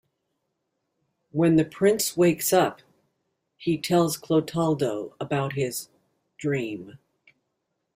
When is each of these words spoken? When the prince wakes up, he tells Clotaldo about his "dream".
When 1.29 1.57
the 1.57 1.63
prince 1.63 2.17
wakes 2.17 2.51
up, 2.51 2.81
he 3.55 3.77
tells 3.77 4.17
Clotaldo 4.17 5.13
about 5.19 5.53
his 5.53 5.89
"dream". 6.39 6.97